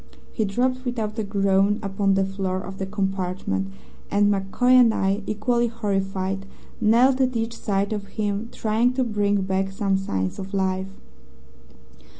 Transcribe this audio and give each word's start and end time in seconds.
"He 0.31 0.45
dropped 0.45 0.83
without 0.83 1.19
a 1.19 1.23
groan 1.23 1.77
upon 1.83 2.15
the 2.15 2.25
floor 2.25 2.59
of 2.63 2.79
the 2.79 2.87
compartment, 2.87 3.67
and 4.09 4.31
MacCoy 4.31 4.71
and 4.71 4.91
I, 4.91 5.21
equally 5.27 5.67
horrified, 5.67 6.47
knelt 6.81 7.21
at 7.21 7.35
each 7.35 7.55
side 7.55 7.93
of 7.93 8.07
him, 8.17 8.49
trying 8.51 8.93
to 8.93 9.03
bring 9.03 9.41
back 9.43 9.71
some 9.71 9.97
signs 9.99 10.39
of 10.39 10.55
life. 10.55 10.89